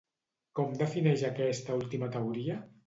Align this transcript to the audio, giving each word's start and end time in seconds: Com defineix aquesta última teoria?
Com 0.59 0.73
defineix 0.79 1.27
aquesta 1.31 1.81
última 1.85 2.13
teoria? 2.19 2.61